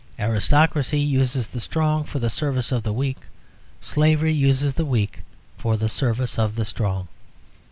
Aristocracy 0.17 0.99
uses 0.99 1.45
the 1.49 1.59
strong 1.59 2.05
for 2.05 2.17
the 2.17 2.31
service 2.31 2.71
of 2.71 2.81
the 2.81 2.91
weak; 2.91 3.19
slavery 3.81 4.33
uses 4.33 4.73
the 4.73 4.83
weak 4.83 5.21
for 5.59 5.77
the 5.77 5.89
service 5.89 6.39
of 6.39 6.55
the 6.55 6.65
strong. 6.65 7.07